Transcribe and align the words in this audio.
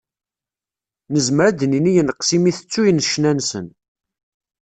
Nezmer 1.13 1.45
ad 1.49 1.55
d-nini 1.59 1.91
yenqes 1.95 2.29
imi 2.35 2.51
tettuyen 2.57 3.03
ccna-nsen. 3.05 3.67